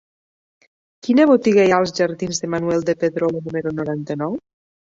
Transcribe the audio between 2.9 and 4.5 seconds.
Pedrolo número noranta-nou?